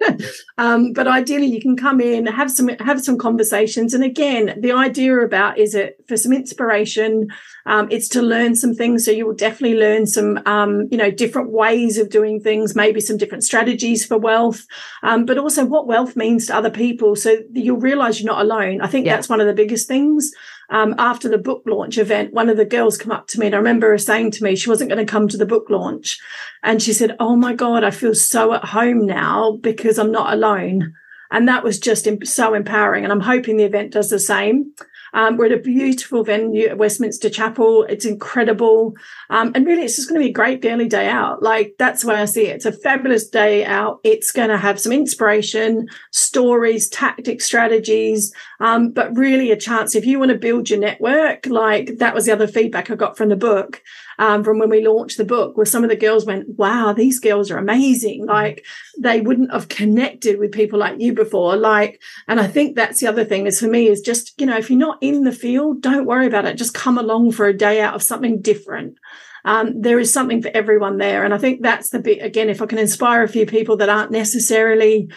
[0.58, 4.72] Um, but ideally, you can come in, have some have some conversations, and again, the
[4.72, 7.28] idea about is it for some inspiration.
[7.66, 9.04] Um, it's to learn some things.
[9.04, 13.00] So you will definitely learn some, um, you know, different ways of doing things, maybe
[13.00, 14.66] some different strategies for wealth,
[15.02, 17.16] um, but also what wealth means to other people.
[17.16, 18.80] So you'll realize you're not alone.
[18.80, 19.14] I think yeah.
[19.14, 20.32] that's one of the biggest things.
[20.70, 23.54] Um, after the book launch event, one of the girls come up to me and
[23.54, 26.20] I remember her saying to me she wasn't going to come to the book launch.
[26.62, 30.32] And she said, Oh my God, I feel so at home now because I'm not
[30.32, 30.94] alone.
[31.32, 33.04] And that was just so empowering.
[33.04, 34.72] And I'm hoping the event does the same.
[35.12, 37.84] Um, we're at a beautiful venue at Westminster Chapel.
[37.84, 38.94] It's incredible.
[39.28, 41.42] Um, and really, it's just going to be a great daily day out.
[41.42, 42.56] Like, that's the way I see it.
[42.56, 44.00] It's a fabulous day out.
[44.04, 50.06] It's going to have some inspiration, stories, tactics, strategies, um, but really a chance if
[50.06, 51.46] you want to build your network.
[51.46, 53.82] Like, that was the other feedback I got from the book
[54.20, 57.18] um, from when we launched the book, where some of the girls went, "Wow, these
[57.18, 58.66] girls are amazing!" Like
[58.98, 61.56] they wouldn't have connected with people like you before.
[61.56, 64.58] Like, and I think that's the other thing is for me is just you know
[64.58, 66.58] if you're not in the field, don't worry about it.
[66.58, 68.98] Just come along for a day out of something different.
[69.46, 71.24] Um, there is something for everyone there.
[71.24, 73.88] And I think that's the bit, again, if I can inspire a few people that
[73.88, 75.10] aren't necessarily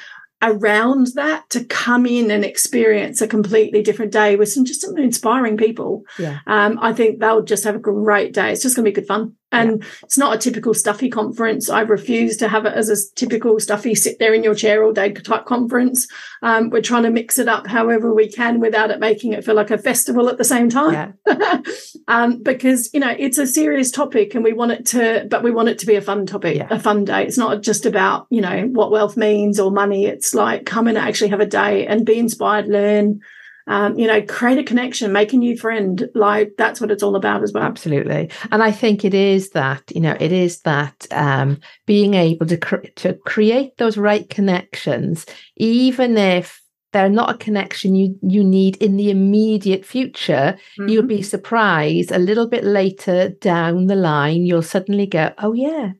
[0.43, 4.97] around that to come in and experience a completely different day with some just some
[4.97, 6.03] inspiring people.
[6.19, 6.39] Yeah.
[6.45, 8.51] Um, I think they'll just have a great day.
[8.51, 9.35] It's just going to be good fun.
[9.53, 9.89] And yeah.
[10.03, 11.69] it's not a typical stuffy conference.
[11.69, 14.91] I refuse to have it as a typical stuffy sit there in your chair all
[14.91, 16.07] day type conference.
[16.41, 19.55] Um, we're trying to mix it up however we can without it making it feel
[19.55, 21.15] like a festival at the same time.
[21.27, 21.61] Yeah.
[22.07, 25.51] um, because, you know, it's a serious topic and we want it to, but we
[25.51, 26.67] want it to be a fun topic, yeah.
[26.71, 27.23] a fun day.
[27.25, 30.07] It's not just about, you know, what wealth means or money.
[30.07, 33.21] It's like come and actually have a day and be inspired, learn,
[33.67, 36.09] um, you know, create a connection, make a new friend.
[36.15, 37.63] Like that's what it's all about as well.
[37.63, 42.45] Absolutely, and I think it is that you know it is that um, being able
[42.47, 45.25] to cr- to create those right connections,
[45.57, 46.61] even if
[46.93, 50.87] they're not a connection you you need in the immediate future mm-hmm.
[50.87, 55.91] you'll be surprised a little bit later down the line you'll suddenly go oh yeah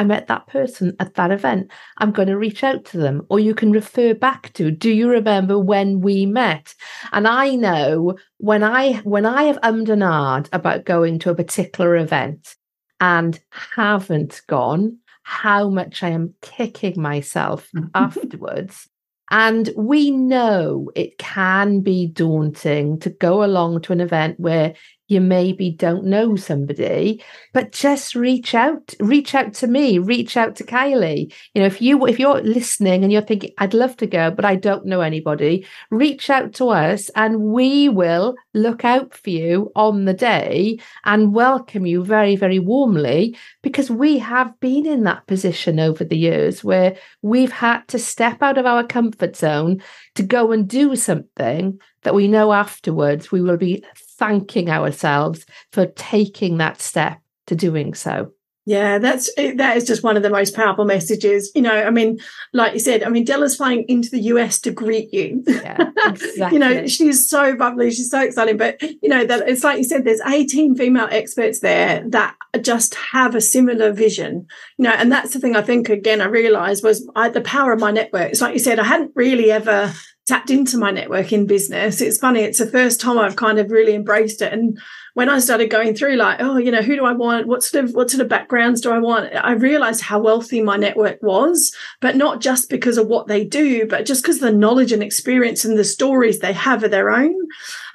[0.00, 1.70] I met that person at that event.
[1.98, 3.26] I'm going to reach out to them.
[3.28, 6.74] Or you can refer back to, do you remember when we met?
[7.12, 11.34] And I know when I when I have ummed and ahed about going to a
[11.34, 12.56] particular event
[12.98, 18.88] and haven't gone, how much I am kicking myself afterwards.
[19.30, 24.72] And we know it can be daunting to go along to an event where
[25.10, 30.56] you maybe don't know somebody, but just reach out, reach out to me, reach out
[30.56, 31.32] to Kylie.
[31.54, 34.44] You know, if you if you're listening and you're thinking, I'd love to go, but
[34.44, 39.72] I don't know anybody, reach out to us and we will look out for you
[39.74, 45.26] on the day and welcome you very, very warmly because we have been in that
[45.26, 49.82] position over the years where we've had to step out of our comfort zone
[50.14, 53.84] to go and do something that we know afterwards we will be
[54.18, 58.32] thanking ourselves for taking that step to doing so.
[58.70, 61.50] Yeah, that's eh, that is just one of the most powerful messages.
[61.56, 62.20] You know, I mean,
[62.52, 65.42] like you said, I mean, Della's flying into the US to greet you.
[65.44, 66.52] Yeah, exactly.
[66.52, 68.58] you know, she's so bubbly, she's so exciting.
[68.58, 72.94] But you know, that it's like you said, there's 18 female experts there that just
[72.94, 74.46] have a similar vision.
[74.78, 77.72] You know, and that's the thing I think again I realized was I, the power
[77.72, 78.30] of my network.
[78.30, 79.92] It's like you said, I hadn't really ever
[80.28, 82.00] tapped into my network in business.
[82.00, 84.52] It's funny, it's the first time I've kind of really embraced it.
[84.52, 84.78] And
[85.14, 87.46] when I started going through, like, oh, you know, who do I want?
[87.46, 89.34] What sort of what sort of backgrounds do I want?
[89.34, 93.86] I realized how wealthy my network was, but not just because of what they do,
[93.86, 97.34] but just because the knowledge and experience and the stories they have are their own.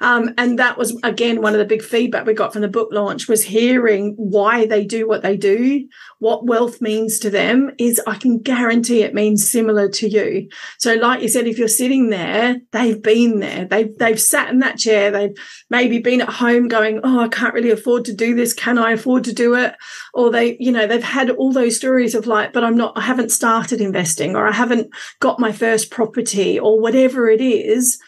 [0.00, 2.90] Um, and that was again one of the big feedback we got from the book
[2.92, 5.88] launch was hearing why they do what they do,
[6.18, 7.70] what wealth means to them.
[7.78, 10.48] Is I can guarantee it means similar to you.
[10.78, 13.64] So, like you said, if you're sitting there, they've been there.
[13.64, 15.10] They've they've sat in that chair.
[15.10, 15.36] They've
[15.70, 18.52] maybe been at home going, "Oh, I can't really afford to do this.
[18.52, 19.74] Can I afford to do it?"
[20.14, 22.92] Or they, you know, they've had all those stories of like, "But I'm not.
[22.96, 24.88] I haven't started investing, or I haven't
[25.20, 27.98] got my first property, or whatever it is."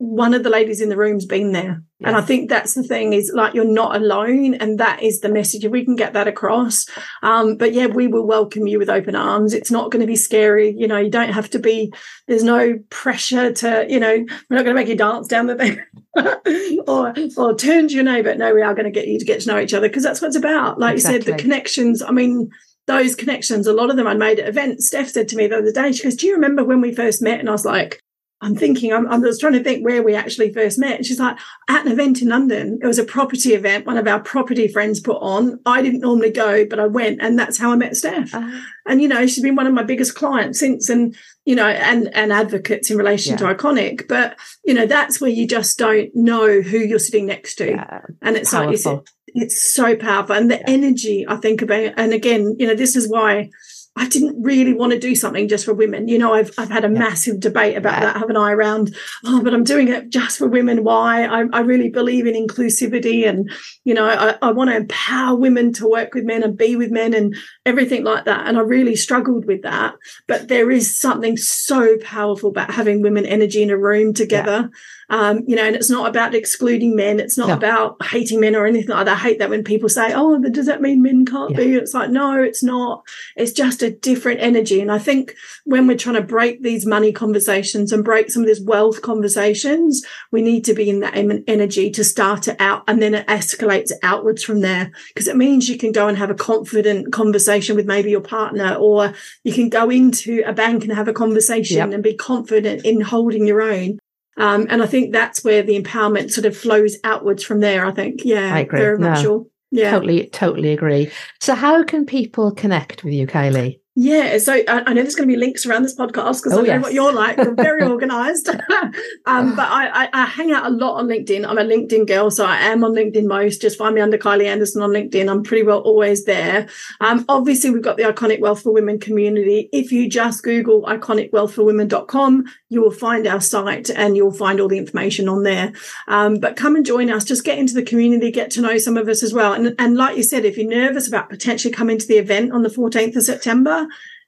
[0.00, 1.82] One of the ladies in the room's been there.
[1.98, 2.08] Yes.
[2.08, 4.54] And I think that's the thing is like you're not alone.
[4.54, 5.62] And that is the message.
[5.62, 6.86] If we can get that across.
[7.22, 9.52] Um, but yeah, we will welcome you with open arms.
[9.52, 10.74] It's not going to be scary.
[10.74, 11.92] You know, you don't have to be,
[12.26, 15.56] there's no pressure to, you know, we're not going to make you dance down the
[15.56, 15.78] thing
[16.88, 18.34] or, or turn to your neighbor.
[18.34, 20.22] No, we are going to get you to get to know each other because that's
[20.22, 20.78] what it's about.
[20.78, 21.18] Like exactly.
[21.18, 22.00] you said, the connections.
[22.00, 22.48] I mean,
[22.86, 24.86] those connections, a lot of them I made at events.
[24.86, 27.20] Steph said to me the other day, she goes, Do you remember when we first
[27.20, 27.38] met?
[27.38, 28.00] And I was like,
[28.42, 30.96] I'm thinking, I'm, I was trying to think where we actually first met.
[30.96, 31.36] And she's like,
[31.68, 32.78] at an event in London.
[32.82, 35.60] It was a property event, one of our property friends put on.
[35.66, 38.34] I didn't normally go, but I went, and that's how I met Steph.
[38.34, 38.60] Uh-huh.
[38.86, 41.14] And, you know, she's been one of my biggest clients since, and,
[41.44, 43.36] you know, and, and advocates in relation yeah.
[43.38, 44.08] to Iconic.
[44.08, 47.72] But, you know, that's where you just don't know who you're sitting next to.
[47.72, 48.00] Yeah.
[48.22, 48.94] And it's powerful.
[48.94, 50.34] like, it's, it's so powerful.
[50.34, 50.64] And the yeah.
[50.66, 53.50] energy I think about, and again, you know, this is why
[53.96, 56.06] I didn't really want to do something just for women.
[56.06, 56.98] You know, I've I've had a yeah.
[56.98, 58.00] massive debate about yeah.
[58.00, 58.52] that, haven't I?
[58.52, 60.84] Around oh, but I'm doing it just for women.
[60.84, 61.24] Why?
[61.24, 63.50] I, I really believe in inclusivity, and
[63.84, 66.90] you know, I, I want to empower women to work with men and be with
[66.90, 67.36] men and
[67.66, 68.46] everything like that.
[68.46, 69.94] And I really struggled with that.
[70.28, 74.70] But there is something so powerful about having women energy in a room together.
[74.70, 74.78] Yeah
[75.10, 77.18] um, you know, and it's not about excluding men.
[77.18, 77.54] It's not no.
[77.54, 79.16] about hating men or anything like that.
[79.16, 82.10] I hate that when people say, "Oh, does that mean men can't be?" It's like,
[82.10, 83.02] no, it's not.
[83.34, 84.80] It's just a different energy.
[84.80, 88.46] And I think when we're trying to break these money conversations and break some of
[88.46, 91.14] these wealth conversations, we need to be in that
[91.46, 94.90] energy to start it out, and then it escalates outwards from there.
[95.14, 98.74] Because it means you can go and have a confident conversation with maybe your partner,
[98.74, 99.14] or
[99.44, 101.92] you can go into a bank and have a conversation yep.
[101.92, 103.98] and be confident in holding your own
[104.40, 107.84] um, and I think that's where the empowerment sort of flows outwards from there.
[107.84, 108.80] I think, yeah, I agree.
[108.80, 109.46] very much no, sure.
[109.70, 111.10] Yeah, totally, totally agree.
[111.40, 113.79] So, how can people connect with you, Kylie?
[113.96, 116.60] Yeah, so I, I, know there's going to be links around this podcast because oh,
[116.60, 116.82] I know yes.
[116.82, 117.36] what you're like.
[117.36, 118.48] You're very organized.
[119.26, 121.44] um, but I, I, I, hang out a lot on LinkedIn.
[121.44, 123.60] I'm a LinkedIn girl, so I am on LinkedIn most.
[123.60, 125.28] Just find me under Kylie Anderson on LinkedIn.
[125.28, 126.68] I'm pretty well always there.
[127.00, 129.68] Um, obviously, we've got the Iconic Wealth for Women community.
[129.72, 134.78] If you just Google iconicwealthforwomen.com, you will find our site and you'll find all the
[134.78, 135.72] information on there.
[136.06, 137.24] Um, but come and join us.
[137.24, 139.52] Just get into the community, get to know some of us as well.
[139.52, 142.62] And, and like you said, if you're nervous about potentially coming to the event on
[142.62, 143.79] the 14th of September,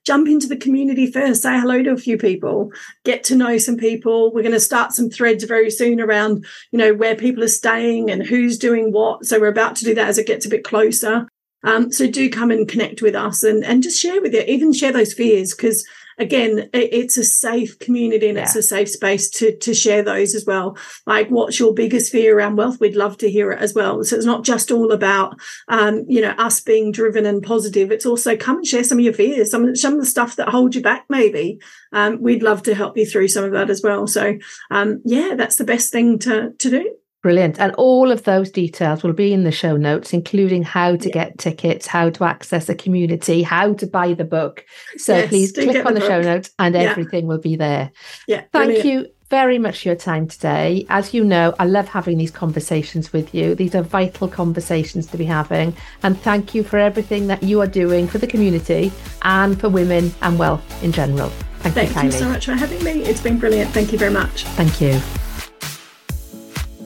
[0.05, 2.72] jump into the community first, say hello to a few people,
[3.05, 4.32] get to know some people.
[4.32, 8.11] We're going to start some threads very soon around, you know, where people are staying
[8.11, 9.24] and who's doing what.
[9.24, 11.28] So we're about to do that as it gets a bit closer.
[11.64, 14.72] Um, so do come and connect with us and, and just share with you, even
[14.72, 15.86] share those fears because
[16.19, 18.45] again, it's a safe community and yeah.
[18.45, 20.77] it's a safe space to to share those as well.
[21.07, 22.81] Like, what's your biggest fear around wealth?
[22.81, 24.03] We'd love to hear it as well.
[24.05, 25.39] So it's not just all about
[25.69, 27.91] um, you know us being driven and positive.
[27.91, 30.49] It's also come and share some of your fears, some some of the stuff that
[30.49, 31.05] hold you back.
[31.09, 31.61] Maybe
[31.93, 34.07] um, we'd love to help you through some of that as well.
[34.07, 34.39] So
[34.71, 36.97] um, yeah, that's the best thing to to do.
[37.23, 37.61] Brilliant.
[37.61, 41.14] And all of those details will be in the show notes, including how to yeah.
[41.14, 44.64] get tickets, how to access a community, how to buy the book.
[44.97, 46.81] So yes, please click on the, the show notes and yeah.
[46.81, 47.93] everything will be there.
[48.27, 48.43] Yeah.
[48.53, 48.85] Thank brilliant.
[48.85, 50.85] you very much for your time today.
[50.89, 53.55] As you know, I love having these conversations with you.
[53.55, 55.75] These are vital conversations to be having.
[56.03, 58.93] And thank you for everything that you are doing for the community
[59.23, 61.31] and for women and wealth in general.
[61.61, 63.05] Thank, thank you, you so much for having me.
[63.05, 63.70] It's been brilliant.
[63.70, 64.43] Thank you very much.
[64.45, 65.01] Thank you.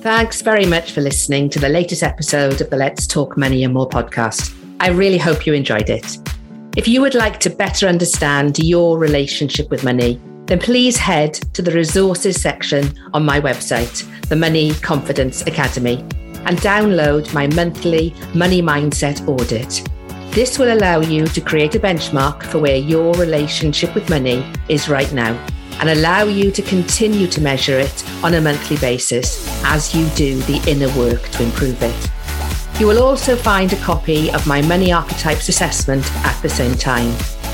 [0.07, 3.75] Thanks very much for listening to the latest episode of the Let's Talk Money and
[3.75, 4.55] More podcast.
[4.79, 6.19] I really hope you enjoyed it.
[6.77, 11.61] If you would like to better understand your relationship with money, then please head to
[11.61, 15.97] the resources section on my website, the Money Confidence Academy,
[16.45, 19.89] and download my monthly money mindset audit.
[20.31, 24.89] This will allow you to create a benchmark for where your relationship with money is
[24.89, 25.37] right now
[25.81, 30.39] and allow you to continue to measure it on a monthly basis as you do
[30.43, 32.11] the inner work to improve it.
[32.81, 37.11] You will also find a copy of my Money Archetypes assessment at the same time,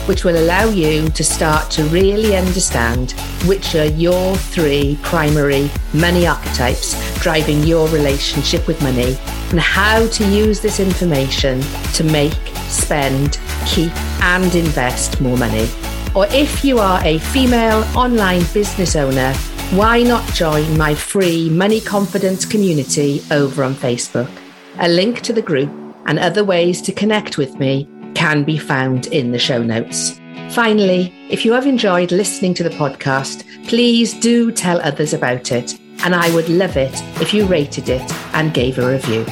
[0.06, 3.12] which will allow you to start to really understand
[3.46, 9.16] which are your three primary money archetypes driving your relationship with money
[9.50, 11.60] and how to use this information
[11.92, 12.34] to make,
[12.66, 13.92] spend, keep,
[14.22, 15.68] and invest more money.
[16.14, 19.32] Or if you are a female online business owner,
[19.72, 24.30] why not join my free Money Confidence community over on Facebook?
[24.78, 25.70] A link to the group
[26.04, 30.20] and other ways to connect with me can be found in the show notes.
[30.50, 35.78] Finally, if you have enjoyed listening to the podcast, please do tell others about it.
[36.04, 36.92] And I would love it
[37.22, 39.24] if you rated it and gave a review.